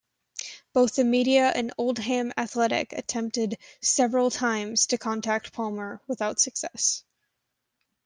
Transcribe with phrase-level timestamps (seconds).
[0.73, 7.03] Both the media and Oldham Athletic attempted several times to contact Palmer without success.